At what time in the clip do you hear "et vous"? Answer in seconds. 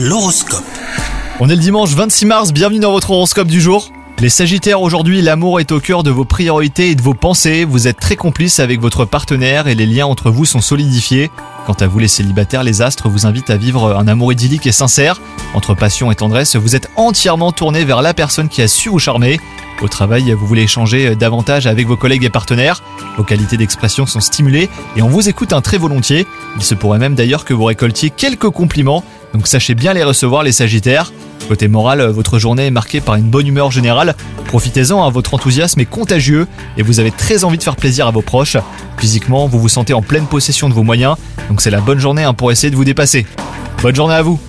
36.76-37.00